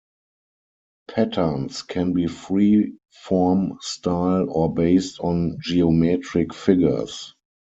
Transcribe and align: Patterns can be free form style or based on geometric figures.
Patterns 1.09 1.83
can 1.83 2.13
be 2.13 2.25
free 2.25 2.95
form 3.11 3.77
style 3.81 4.47
or 4.49 4.73
based 4.73 5.19
on 5.19 5.59
geometric 5.61 6.55
figures. 6.55 7.35